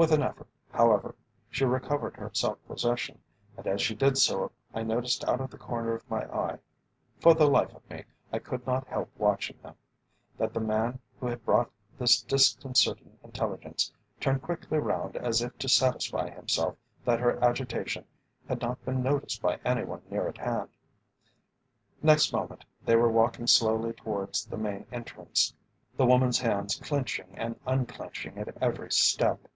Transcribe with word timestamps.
With 0.00 0.12
an 0.12 0.22
effort, 0.22 0.48
however, 0.72 1.14
she 1.50 1.66
recovered 1.66 2.16
her 2.16 2.30
self 2.32 2.56
possession, 2.66 3.20
and 3.58 3.66
as 3.66 3.82
she 3.82 3.94
did 3.94 4.16
so 4.16 4.50
I 4.72 4.82
noticed 4.82 5.28
out 5.28 5.42
of 5.42 5.50
the 5.50 5.58
corner 5.58 5.92
of 5.92 6.08
my 6.08 6.22
eye 6.34 6.58
(for 7.20 7.34
the 7.34 7.46
life 7.46 7.74
of 7.74 7.82
me 7.90 8.04
I 8.32 8.38
could 8.38 8.66
not 8.66 8.86
help 8.86 9.10
watching 9.18 9.60
them), 9.62 9.74
that 10.38 10.54
the 10.54 10.60
man 10.60 11.00
who 11.20 11.26
had 11.26 11.44
brought 11.44 11.70
this 11.98 12.22
disconcerting 12.22 13.18
intelligence 13.22 13.92
turned 14.20 14.40
quickly 14.40 14.78
round 14.78 15.16
as 15.18 15.42
if 15.42 15.58
to 15.58 15.68
satisfy 15.68 16.30
himself 16.30 16.76
that 17.04 17.20
her 17.20 17.38
agitation 17.44 18.06
had 18.48 18.62
not 18.62 18.82
been 18.86 19.02
noticed 19.02 19.42
by 19.42 19.56
any 19.66 19.84
one 19.84 20.00
near 20.08 20.26
at 20.28 20.38
hand. 20.38 20.70
Next 22.02 22.32
moment 22.32 22.64
they 22.86 22.96
were 22.96 23.12
walking 23.12 23.46
slowly 23.46 23.92
towards 23.92 24.46
the 24.46 24.56
main 24.56 24.86
entrance, 24.90 25.52
the 25.98 26.06
woman's 26.06 26.38
hands 26.38 26.80
clenching 26.82 27.34
and 27.36 27.60
unclenching 27.66 28.38
at 28.38 28.56
every 28.62 28.90
step. 28.90 29.46